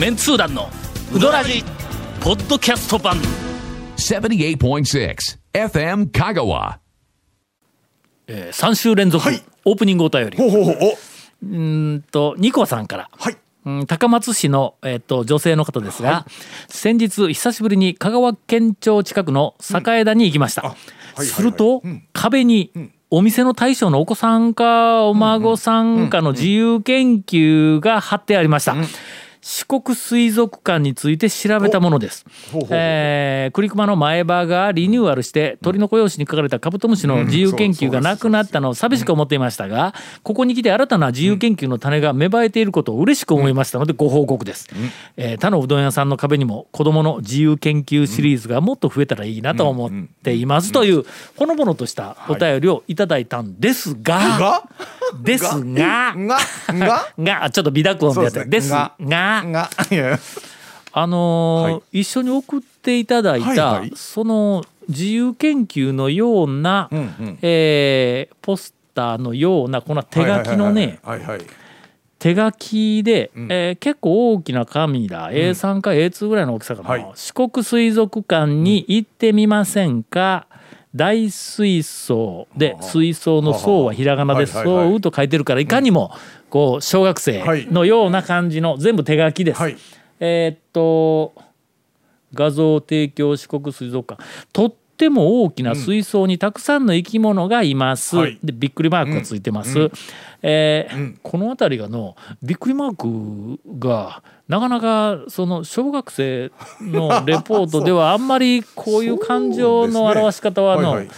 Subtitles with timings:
[0.00, 0.70] メンツー団の
[1.14, 1.62] ウドラジ
[2.22, 3.18] ポッドキャスト版。
[3.98, 5.14] 78.6
[5.52, 6.78] FM Kagawa.
[8.26, 9.42] えー、3週連続、はい。
[9.66, 10.38] オープニングお便り。
[10.38, 10.74] ほうほうほう。
[10.80, 10.88] お。
[10.88, 13.10] うーんとニコさんから。
[13.14, 13.36] はい。
[13.66, 16.24] うん高松市の、えっと女性の方ですが、
[16.68, 20.76] 先日久しぶりに香川県庁近くの栄田に行きました、は
[21.22, 22.04] いすると、うん。
[22.14, 22.72] 壁に
[23.10, 28.76] お店の大将のお子さんかお孫さんかの自由研究が貼ってありました、
[29.42, 32.24] 四国水族館について調べたものです。
[32.70, 44.68] えー、栗熊の前歯がリニューアルして鳥の子用紙に書かれたカブトムシの自由研究がなくなったのを寂しく思っていましたがここに来て新たな自由研究の種が芽生えていることを嬉しく思いましたのでご報告です、
[45.16, 49.90] えー他のうどん屋さんの壁にも子どもの自由研究シリーズがもっと増えたらいいなと思っ
[50.22, 51.04] ていますという
[51.36, 54.68] ほのぼのとしたお便りをいただいたんですがが？
[55.22, 56.14] ですが。
[56.16, 56.38] が
[56.74, 57.50] が が。
[57.50, 58.92] ちょっと微濁音でやってでですが。
[58.98, 59.70] が
[60.92, 66.88] あの一緒に送っていただいた、その自由研究のような、
[67.42, 70.98] えーポスターのようなこの手書きのね
[72.18, 73.46] 手書きで、ん。
[73.50, 77.06] えー結構大きな紙だ、A3 か A2 ぐらいの大きさかな、はい。
[77.14, 80.46] 四国水族館に行ってみませんか、
[80.94, 84.88] 大水槽で水槽の槽はひらがなで「はいはいはい。
[84.90, 86.10] そう」と書いてるからいかにも
[86.48, 89.60] こう小学生のような感じの全部手書きです。
[89.60, 89.76] はい。
[90.18, 91.32] えーっと
[92.32, 94.22] 画像提供四国水族館。
[94.52, 98.38] とっても大きな水槽にたくさんの生き物がいます、はい。
[98.44, 99.90] でびっくりマークがついてます、
[100.42, 101.18] えーん。
[101.22, 111.08] この辺りがのびっくりマークがなかなかその小学生のレポートではあんまりこういう感情の表し方はの、はい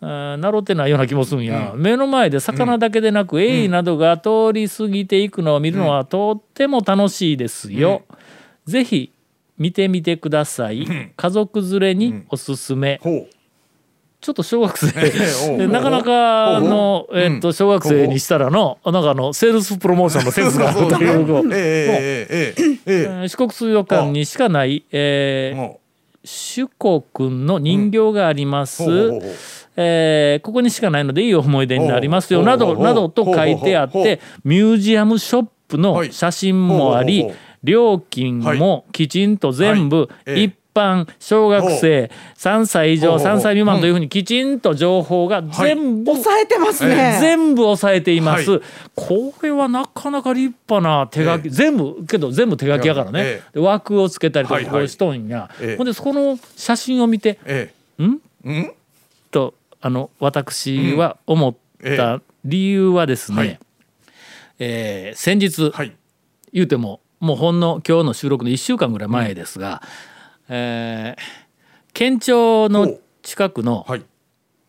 [0.00, 0.40] はい。
[0.40, 8.02] なろってないような気もするんや、目の前で魚だけでなく、エイなどが通り過ぎていくのを見るのはとっても楽しいですよ。
[8.64, 9.12] ぜひ
[9.58, 10.86] 見てみてください。
[11.14, 12.98] 家族連れにおすすめ。
[13.02, 13.28] ほう
[14.20, 14.88] ちょっと小学生。
[15.68, 21.06] なかなかの、えっと小学生にしたらのなんかあのセールスプロモーションのセンスがあるとい
[23.24, 23.28] う。
[23.28, 25.76] 四国水族館にしかない、えー、
[26.24, 28.82] 主国くんの人形があります、
[29.76, 37.30] えー、ここにしかないのでいい思い出になりますよなどなどと書いてあってミュージアムショップの写真もあり
[37.62, 43.38] 料金もきちんと全部一般小学生3歳以上ほうほうほう。
[43.38, 47.18] 3歳未満というふうにきちんと情報が全部抑えてますね。
[47.20, 48.60] 全部押さえています、はい。
[48.94, 55.76] これはなかなか立派な手書き、全部けど全部手書きやからね、枠をつけたりとかこうしとんや、ええ。
[55.76, 58.20] ほんでこの写真を見てえん？
[58.44, 58.72] えうん？
[59.30, 61.54] とあの私は思っ
[61.96, 63.58] た理由はですね、はい。
[64.60, 65.92] えー先日、はい。
[66.52, 69.82] 言うてももうほんの今日の収録の1週間ぐらい前ですが、
[70.48, 71.22] えー
[71.94, 74.04] 県庁の近くのはい。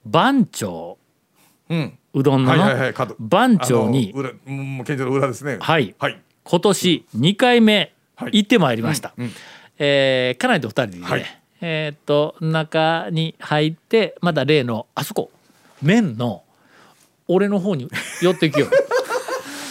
[0.06, 0.98] 番町
[1.70, 1.98] うん。
[2.14, 2.52] うどんの
[3.20, 4.14] 番町に
[4.86, 5.58] 県庁の裏ですね。
[5.62, 5.94] はい。
[6.00, 6.20] はい。
[6.44, 8.32] 今年2回目はい。
[8.34, 9.14] 行ってまいりました。
[9.18, 9.32] うんうん。
[9.78, 11.26] えー家内と2人でね、はい。
[11.62, 15.30] えーっと中に入ってまた例のあそこ
[15.84, 16.44] 麺の
[17.28, 17.90] 俺の方に
[18.24, 18.66] 寄ってきよ。
[18.66, 18.70] う。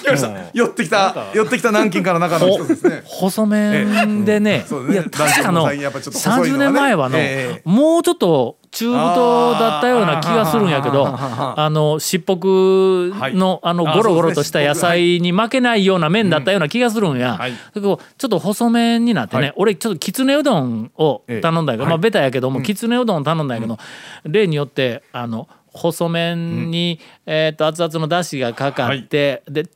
[0.08, 3.02] 来ました寄ってきた寄ってきた南京から中の一つですね。
[3.04, 6.70] 細麺でね,、いや確かの男性も最近やっぱちょっと細いのがね。
[6.70, 7.20] 30年前はの、え
[7.58, 7.62] え。
[7.64, 17.38] もうちょっと中太だったような気がするんやけどあのしっぽくの,、あのゴロゴロとした野菜に負けないような麺だったような気がするんや、
[17.74, 19.52] ちょっと細麺になってね、はい。
[19.56, 21.88] 俺ちょっときつねうどんを頼んだけど、ええ。
[21.88, 23.78] まあベタやけども、きつねうどん頼んだんやけど、
[24.24, 29.66] 例によってあの細麺に、えー、と熱々のだしがかかって、で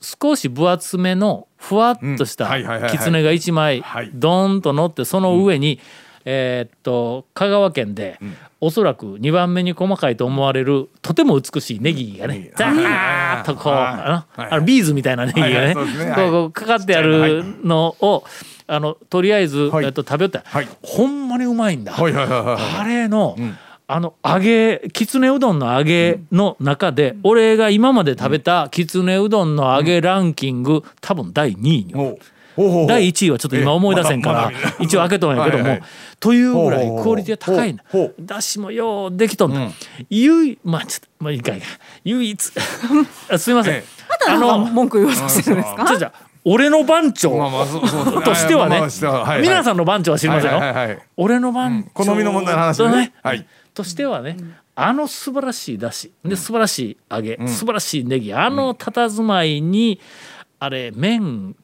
[0.00, 2.46] 少し分厚めのふわっとした
[2.90, 4.10] きつねが1枚はい。
[4.14, 5.78] ドーンと乗ってその上に、
[6.24, 8.18] えーっと香川県で、
[8.60, 15.74] おそらく2番目に細かいと思われるとても美しいネギがねザーッとこうはいあのビーズみたいなネギがね
[16.14, 18.24] こうかかってあるのを
[18.66, 19.84] あのとりあえず、はい。
[19.84, 20.68] えっと食べよった、はい。
[20.82, 21.92] ほんまにうまいんだ。
[21.96, 23.36] あれの、
[23.92, 32.18] あの揚げきつねうどんの揚げの中で、俺が今まで食べたきつねうどんの揚げランキング多分第2位に。
[32.86, 35.82] 第1位はちょっと今思い出せんから一応開けとんやけども、はいはい
[36.20, 37.80] というぐらいクオリティが高いん
[38.20, 39.70] だしもようできとんだ、
[40.10, 41.62] 唯まあちょっとまあいいかい
[42.04, 42.52] 唯一。
[43.32, 43.84] あすいません、え
[44.28, 45.86] あの文句言わさせるんですか？
[45.86, 47.30] じゃあじゃあ俺の番長
[48.22, 48.82] としてはね
[49.40, 53.14] 皆さんの番長は知りませんよ、はいはいはい俺の番長好みの問題の話とね。
[53.22, 54.36] はいとしてはね、
[54.74, 60.00] あの素晴らしいだしで素晴らしい揚げ、素晴らしいネギあの佇まいに
[60.58, 61.56] あれ麺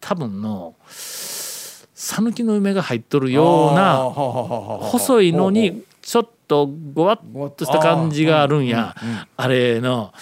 [0.00, 8.96] 多分の讃岐の梅が入っとるような細いのにちょっとごわっとした感じがあるんや。
[9.36, 10.12] あれの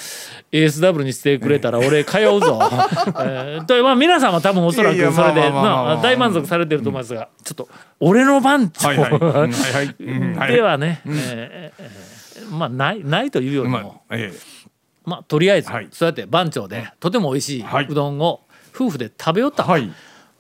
[0.53, 2.59] ASW にしてくれたら俺通うぞ。
[3.25, 5.51] えーとまあ皆さんは多分おそらくそれで
[6.03, 7.69] 大満足されてると思いますがちょっと
[8.01, 9.01] 俺の番長で
[10.61, 14.03] はねえーえーまあないないというよりまも
[15.05, 15.89] まあとりあえずはい。
[15.91, 17.87] そうやって番長でとても美味しいはい。
[17.89, 18.41] うどんを
[18.75, 19.65] 夫婦で食べよった。
[19.65, 19.91] えはい。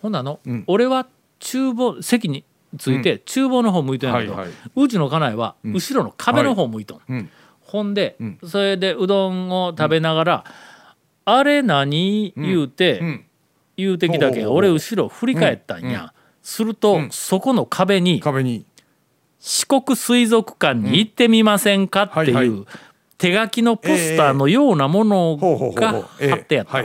[0.02, 0.64] ほんなの、うん。
[0.66, 1.06] 俺は
[1.38, 2.44] 厨房席に
[2.78, 4.36] ついて厨房の方向いてんやけど、
[4.76, 7.30] うちの家内は後ろの壁の方向いとん、うん
[7.60, 8.38] ほんで、ん。
[8.46, 10.44] それでうどんを食べながら
[11.24, 13.24] 「あれ何?」言うて、うん。
[13.76, 17.10] 言うてきたけ俺後ろ振り返ったんや、すると、ん。
[17.10, 18.64] そこの壁に壁に
[19.40, 22.66] 「四国水族館に行ってみませんか?」っていう、
[23.18, 25.36] 手書きのポスターのようなもの
[25.74, 25.92] が
[26.28, 26.82] 貼ってやった、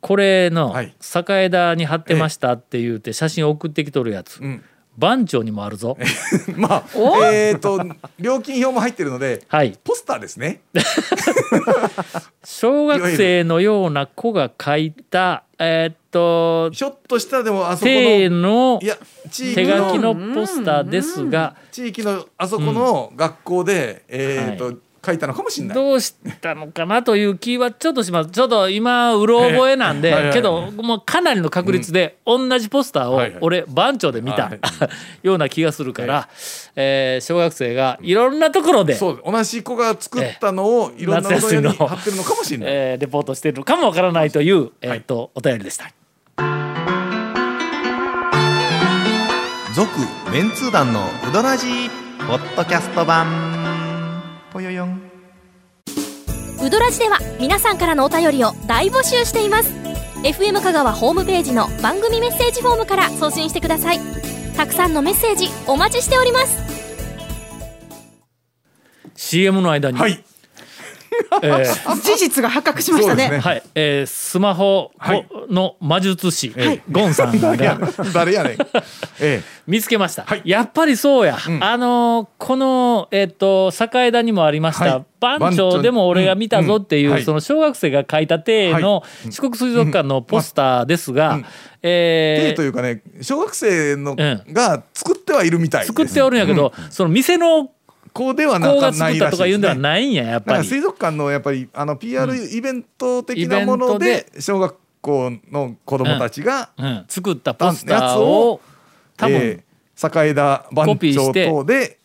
[0.00, 0.94] これのはい。
[1.28, 4.62] 栄田に貼ってましたって言うて写真送ってきとるやつ、ん。
[4.96, 5.96] 番長にもあるぞ。
[6.56, 7.80] まあえっと
[8.18, 10.60] 料金表も入ってるのではい、ポスターですね。
[12.44, 18.96] 小学生のような子が書いたえーっとひょっとしたらでもあそこ手ののいや
[19.30, 24.74] 地手域書きののポスターですが地域のあそこの学校でえっと
[25.04, 25.74] 書いたのかもしれない。
[25.74, 28.30] どうしたのかなという気はちょっとします。
[28.30, 34.60] ちょっと今うろ覚えなんはいはいでけどもうかなりの確率で同じポスターを俺番長で見たはい
[35.26, 36.28] ような気がするから
[36.76, 42.68] えー小学生がいろんなところでそう同じ子が作ったのをいろんなうどん屋に貼ってるのかもしれない。
[42.72, 45.90] えーレポートしてるかもわからないというえーっとお便りでした。
[49.74, 49.88] 続
[50.32, 53.59] メンツー団のウドラジーポッドキャスト版
[56.62, 59.70] ウドラジでは皆さんからのお便りを大募集しています。
[60.22, 64.00] FM 香川ホームページの番組メッセージフォームから送信してください。
[64.56, 66.58] たくさんのメッセージお待ちしております。
[69.16, 70.12] CM の間に、はい。
[70.12, 70.29] えー
[72.02, 73.38] 事実が発覚しましたね。
[73.38, 75.26] はい、えースマホはい。
[75.48, 76.82] の魔術師、はい。
[76.90, 78.56] ゴンさん誰やが誰やねん。
[79.20, 80.42] え見つけました、はい。
[80.44, 81.64] やっぱりそうや、ん。
[81.64, 85.04] あのーこのえっ、と栄田にもありました、はい。
[85.20, 87.10] 番長でも俺が見たぞっていう、うん。
[87.10, 87.24] うんはい。
[87.24, 91.46] その小学生が書いた体の四国水族館のポスターですが、うん。
[91.82, 94.16] えーえというかね小学生のん。
[94.52, 97.70] が作ってはいるみたいです作っておるんやけど、その店の
[98.12, 99.52] こうではなかないらしいですね。
[99.52, 100.64] うんではないんややっぱり。
[100.64, 108.60] 水族館のやっぱりあの PR イベント的なもので小学校の子供たちがうん、作ったポスターを
[109.16, 109.70] 多分、えー
[110.02, 111.98] 栄田番長て等で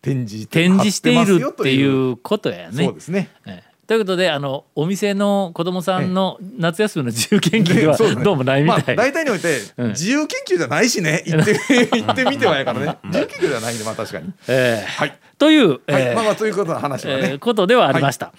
[0.00, 2.84] 展示展示しているっていうことやね。
[2.86, 3.28] そうですね。
[3.44, 8.96] ええということであのお店の子供さんの夏休みの自由研究ではどうもないみたい。
[8.96, 9.88] まあ、大体においてうん。
[9.92, 11.54] 自由研究じゃないしね行って
[11.98, 12.98] 行ってみてはやからね。
[13.04, 14.30] 自由研究じゃないんでまあ確かに。
[14.46, 14.86] ええ。
[14.86, 15.78] はい、という、はい。
[15.88, 16.14] ええ。
[16.14, 18.34] まあまあということの話はね、えーことではありました。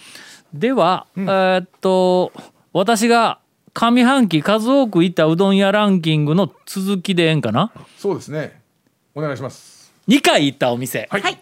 [0.54, 2.32] では、えーっと
[2.72, 3.40] 私が
[3.74, 7.72] 上半期数多く行ったうどん屋ランキングの続きでええんかな？
[7.98, 8.60] そうですね。
[9.16, 9.92] お願いします。
[10.06, 11.22] 2回行ったお店、はい。
[11.22, 11.38] はい。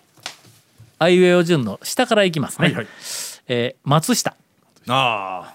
[0.99, 2.87] アイウェイオ順の下から行きますね、はいはい
[3.49, 4.37] えー松下。
[4.87, 5.55] ああ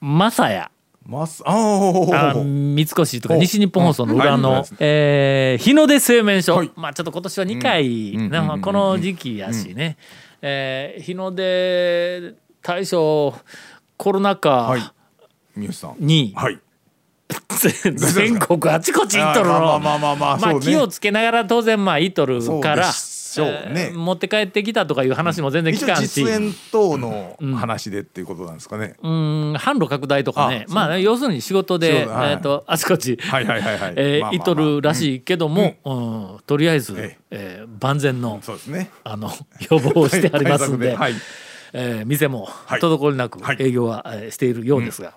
[0.00, 0.70] 正屋
[1.06, 6.70] ますあああ三越とか西日本放送の裏の、えー日の出製麺所、はい。
[6.76, 8.30] まあちょっと今年は2回、うん。
[8.30, 9.96] ねまあこの時期やしね、
[10.42, 13.34] えー日の出大将
[13.96, 14.94] コロナは禍
[15.98, 16.58] にはい。
[17.94, 19.78] 全国あちこち行っとるの。
[19.80, 22.90] まあ気をつけながら当然まあ行っとるから
[23.34, 23.90] しょうね。
[23.92, 26.20] えー持って帰ってきたとかいう話も全然聞かんし。
[26.24, 29.52] 実演等の話でっていうことなんですかね、うん。
[29.54, 30.66] 販路拡大とかね。
[30.68, 32.32] まあ要するに仕事で、はい。
[32.32, 36.44] えー、とあちこち、行っとるらしいけども、うん。
[36.46, 37.64] とりあえず、ええ。
[37.66, 38.90] ー万全のそうですね。
[39.04, 39.30] あの
[39.70, 41.14] 予防をしてありますんで、はい。
[41.72, 42.80] えー店もはい。
[42.80, 43.56] 滞りなくはい。
[43.60, 45.14] 営業は、えーしているようですが、うん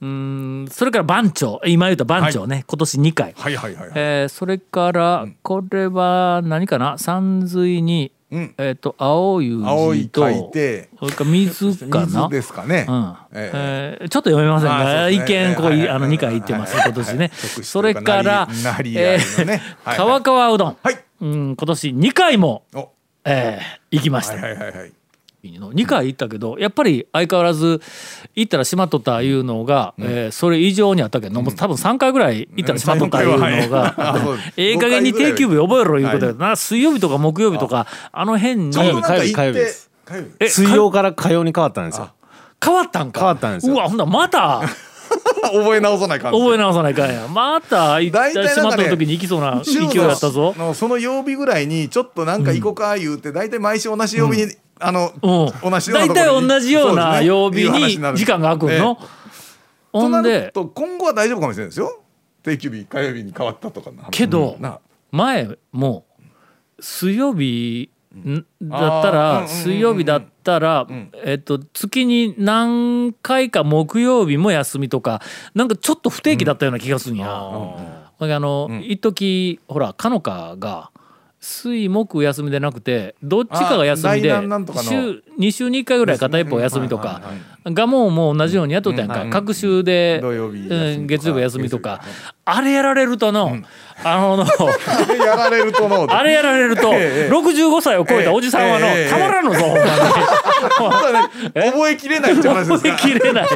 [0.00, 1.60] それから番長。
[1.66, 3.34] 今言った番長ね、今年2回。
[3.36, 3.92] はいはいはいはい。
[3.94, 6.96] えーそれからこれは何かな？
[6.98, 8.54] 山水に、うん。
[8.58, 12.06] えっ、と青い青い字と書いてそれから水かな？
[12.06, 13.14] 水ですかね、うん。
[13.32, 14.04] ええ。
[14.04, 15.12] ーちょっと読めませんあが、ね。
[15.16, 17.30] 見こう、はいはいあの2回行ってます今年ね。
[17.34, 18.82] それからえーは
[19.54, 19.96] いはい。
[19.96, 20.98] 川川うどん、はい。
[21.22, 22.90] うん、今年2回も、お。
[23.24, 24.92] えー行きました、はいはいはいはい
[25.52, 27.80] 2回行ったけどやっぱり相変わらず
[28.34, 33.94] 行ったら閉まっとったいうのが、えーそれ以上にあったけど、もう多分3回ぐらい行ったら閉まっとったいうのうん三が、
[34.56, 38.72] ええ加減に定休日覚えろいうことで、な水曜日とか木曜日とかあの辺に。
[38.72, 38.86] 水
[40.72, 42.10] 曜から火曜に変わったんですよ。
[42.64, 43.20] 変わったんか。
[43.20, 43.74] 変わったんですよ。
[43.74, 44.62] うわほんならまた
[45.42, 47.26] 覚え直さない感じ覚え直さないかんや。
[47.28, 50.54] また行って大体しまった時に行きそうな勢週いやったぞ。
[50.56, 55.70] のその曜日ぐらいにちょっとなんか行こうか言うて大体毎週同じ曜日に、あの、うん。
[55.70, 58.94] 同じような大体同じような曜日に時間が空くんの、
[59.92, 62.02] ほとなんるでと今後は大丈夫かもしれないですよ。
[62.42, 64.56] 定休日火曜日に変わったとかなけど
[65.10, 66.06] 前も
[66.78, 71.10] 水曜日んだったらうん水曜日だったら、ん。
[71.24, 75.20] えっと月に何回か木曜日も休みとか
[75.54, 77.28] なんかちょっと不定期だったような気がするんや。
[77.28, 80.90] あの、一時ほらかのかが
[81.40, 87.22] 水木休みでなくてどっちかが休みで週2週に1回ぐらい片一方休みとか。
[87.68, 89.06] がもうもう同じようにやっとったや。
[89.08, 89.30] んか、うん。
[89.30, 90.20] 各週で、
[91.06, 92.00] 月曜日休みとか。
[92.44, 93.58] あれやられるとの、
[94.04, 94.44] あの
[95.50, 96.06] れるとの。
[96.08, 99.58] あれやられると ええ65歳を超えたおじさんはのええたまらんのぞ
[101.54, 103.48] 覚えきれないって話です覚えかきれない。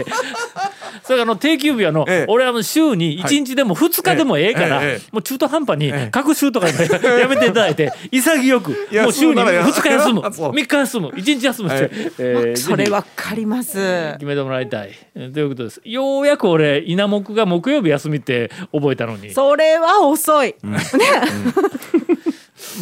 [1.10, 2.24] それからあの定休日はの、ええ。
[2.28, 5.02] 俺はもう週に1日でも2日でもええから、ええええ。
[5.10, 6.08] もう中途半端にええ。
[6.12, 6.84] 各週とかで
[7.18, 10.52] やめていただいて潔くもう週になら2日休むそう。
[10.52, 11.90] 3日休む1日休むって、はい。
[12.20, 13.76] えーそれぜわかります。
[13.76, 14.92] ひ決めてもらいたい。
[15.16, 15.80] えーということです。
[15.84, 19.32] ようやく俺稲木が木曜日休みって覚えたのに。
[19.32, 20.54] それは遅い、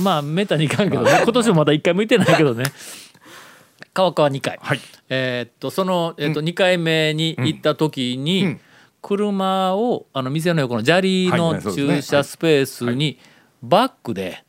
[0.02, 1.20] まあめったにいかんけどね。
[1.24, 2.64] 今年もまだ1回も行ってないけどね
[3.98, 4.80] 川川2回、はい。
[5.08, 8.60] えーっとその、えーっと2回目に行った時に、うん。
[9.00, 13.18] 車をあの店の横の砂利の駐車スペースに
[13.62, 14.44] バックで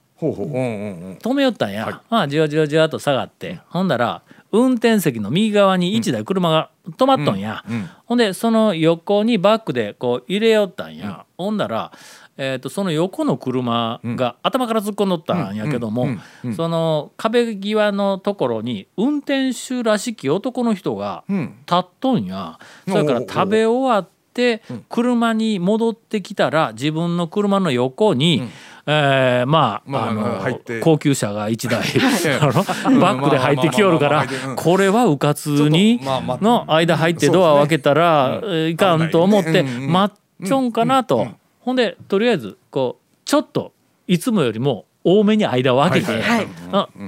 [1.21, 11.91] 止めよったんや、まあじわじわじわっと下がって、ほんだら運転席の右側に1台車が止まっとんや、うんうんほんでその横にバックでこう入れよったんや、ほんだら、
[12.37, 21.55] えー、とその横の車が頭から突っ込んどったんやけども、うんうんうんその壁際のところに運転手らしき男の人がうん。
[21.67, 28.49] 立っとんや、それから食べ終わって車に戻ってきたら自分の車の横に、
[28.91, 30.79] えーまあ,、まああの入って。
[30.79, 31.79] 高級車が1台。
[32.99, 43.73] バックで入ってきよるからこれはうかつにの間入ってドアを開けたらえーいかんと思って待っちょんかなとうんほんでとりあえずこうちょっと
[44.07, 46.11] いつもよりも多めに間を空けて、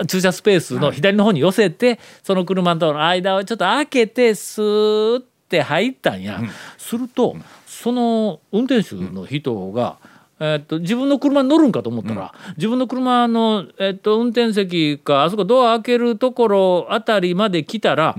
[0.08, 6.42] 駐車スペースの左の方に寄せて、その車との間をちょっと開けてスーって入ったんや、
[6.78, 7.36] すると
[7.66, 9.98] その運転手の人が、
[10.44, 18.16] えっと自分の車に乗るんかと思ったら、自分の車の、えっと運転席かあそこドア開けるところあたりまで来たら、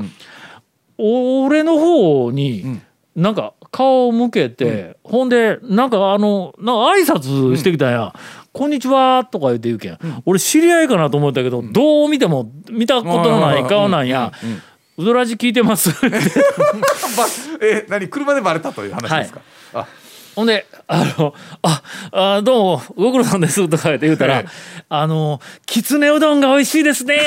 [0.99, 2.81] 俺の方に
[3.17, 6.67] なんか顔を向けて、ほんでなんかあのなん
[7.05, 8.15] か挨拶してきたんや。
[8.53, 14.31] こんにちはとか言って言うけん、俺知り合いかなと思ったけど、どう見ても見たことのない顔なんや
[14.99, 15.89] 「うどらじ聞いてます」
[17.63, 19.41] え何車でバレたという話ですか、
[19.73, 19.87] あ
[20.35, 24.51] ほんで「あのああどうもご苦労さんです」とか言って言うたらええ
[24.89, 27.27] 「あのきつねうどんが美味しいですね」って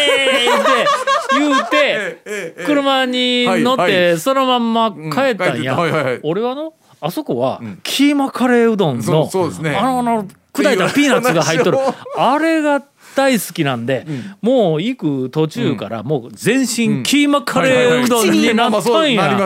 [1.38, 5.76] 言うて え車に乗っはいてそのまんま帰ったんや。
[5.76, 6.20] はいはいはい。
[6.24, 9.76] 俺はのあそこはキーマカレーうどんのそうですね。
[9.76, 11.78] あのあの砕いたピーナッツが入っとる。
[12.18, 12.82] あれが
[13.16, 14.06] 大好きなんで、
[14.42, 19.38] もう行く途中からもう全身キーマカレーうどんになっとんや。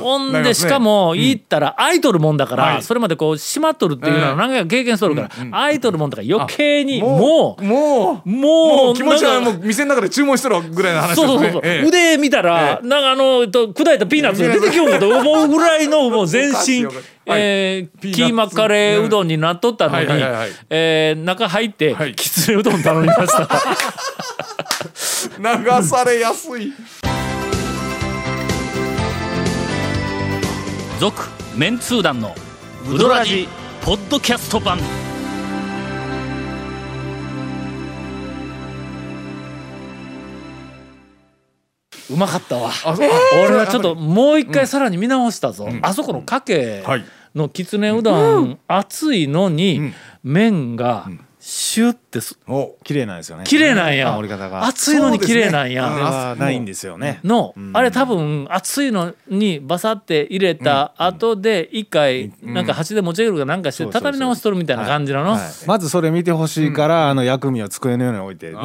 [0.00, 2.82] ほんでしかも行ったら空いとるもんだから、はい。
[2.82, 16.86] それまでこう閉まっとるっていうのを何回か経験しとるから、空いとるもんだから余計にもうもうもうもう気持ちはもう店の中で注文してるぐらいの話そうそうそう腕見たら、なんかあのと砕いたピーナッツが出てきようかと思うぐらいのもう全身
[17.36, 20.50] えーキーマカレーうどんになっとったのに、はいはいはいはい。
[20.70, 22.14] えー中入って、はい。
[22.14, 23.48] きつねうどん頼みました。
[25.38, 25.44] 流
[25.86, 26.72] されやすい。
[30.98, 32.34] 続メンツー団の
[32.92, 33.48] ウドラジ
[33.82, 34.78] ポッドキャスト版。
[42.10, 42.70] うまかったわ。
[42.96, 46.82] 俺はちょっともう一回さらに見直したぞ、あそこのかけ。
[46.84, 47.04] はい
[47.34, 49.92] のきつねうどん、熱いのに
[50.22, 51.08] 麺が
[51.40, 53.44] シュッてすお綺麗なんですよね。
[53.44, 54.12] 綺麗なんや。
[54.12, 54.66] 盛り方が。
[54.66, 57.20] 熱いのに綺麗なんや、あないんですよね。
[57.22, 65.40] の、あれ多分熱いのにバサって入れた後で一回なんか箸で持ち上げるかなんかして畳み直しとるみたいな感じなの、はい。
[65.66, 68.58] まずそれ見てほしいから、あの薬味を机のように置いてね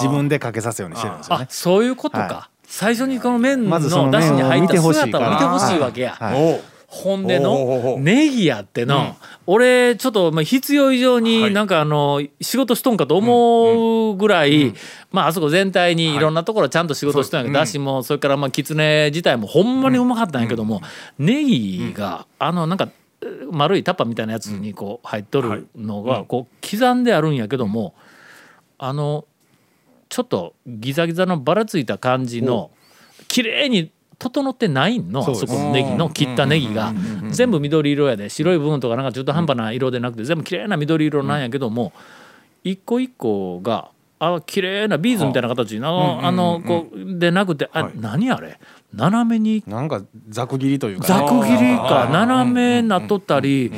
[0.00, 1.46] 自分でかけさせるようにしてるんですよあね。
[1.48, 6.18] そういうことか、は最初にこの麺のまずその出汁に入った姿を見てほしいわけや、
[6.88, 9.16] ほんでのネギやっての、
[9.46, 14.74] 俺ちょっとまあ必要以上になんかあの仕事しとんかと思うぐらい、
[15.10, 16.18] まああそこ全体にい。
[16.18, 20.80] ろんなところちゃんと仕事しとんやけど、だしもそれからまあきつね自体もほんまにうまかったんやけども、
[21.18, 22.88] ネギがあのなんか
[23.50, 27.94] 丸いタッパーみたいなやつにこう入っとるのがこう刻んであるんやけども
[28.78, 29.24] あの
[30.08, 32.70] ちょっとギザギザのばらついた感じの
[33.28, 36.92] 綺麗に整ってないのあそこのネギの切ったネギが。
[37.30, 38.28] 全部緑色やで。
[38.30, 41.92] 白い部分とかなんか中途半端な色でなくて全部綺麗な緑色なんやけども
[42.64, 48.58] 一個一個があ綺麗なビーズみたいな形のあのこうでなくてあ何あれ？
[48.94, 51.06] 斜めになんかざく切りというか。
[51.06, 52.08] ざく切りか。
[52.10, 53.70] 斜めなっとったり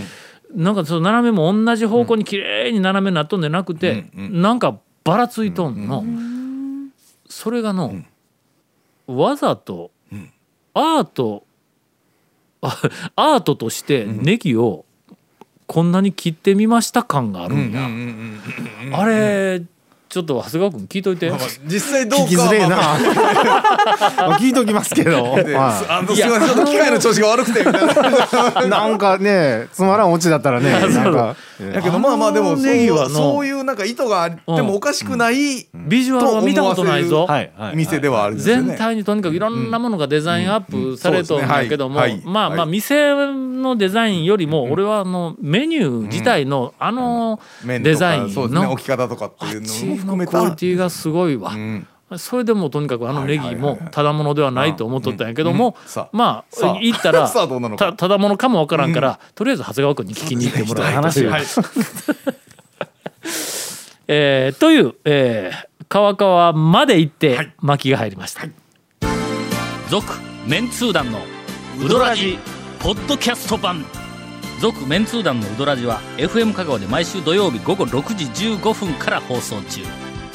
[0.55, 6.05] なんかその斜めも同じ方向に綺麗に斜めなっとんでなくてなんかばらついとんの。
[7.29, 7.95] それがの
[9.07, 9.91] わざと
[10.79, 11.45] アート
[12.61, 12.81] あ
[13.17, 14.85] アートとしてネギを
[15.67, 19.63] こんなに切ってみました感があるんやあれ
[20.09, 21.31] ちょっと長谷川君聞いといて。
[21.67, 22.79] 実際どうか聞きづれえな。
[24.41, 27.63] 聞いときますけど、すみませんちょっと機械の調子が悪くて
[28.69, 28.87] な。
[28.89, 31.37] んかねつまらんオチだったらね なんか
[31.73, 37.27] だけどまあまあでもそういうなんか意図があってもおかしくないビジュアルは見たことないぞ。
[37.75, 38.37] 店ではある。
[38.37, 51.53] 全体にとにかくいろんなものがデザインアップされとるんだけどもまあまあ店のデザインよりも俺はあのメニュー自体のあのデザインの置き方とかっていうのも含めムのクオリたティがすごいわ。
[52.17, 55.77] それでもとにかくあのネギもただものではないと思っとったんやけども
[56.13, 57.87] まさああ言ったら さあどうなのか。
[57.87, 60.93] たただものかもわからんからとりあえず長谷川君に聞きに行ってもらう。
[60.93, 61.43] 話がはい
[64.11, 68.43] えーという、えー川川まで行って巻きが入りました。
[69.89, 70.13] 続、
[70.47, 71.19] メンツー団の
[71.83, 72.39] ウドラジ
[72.79, 73.87] ポッドキャスト版。
[74.61, 79.81] 続メンツー団のウドラジは FM 香川で毎週土曜日午後6時15分から放送中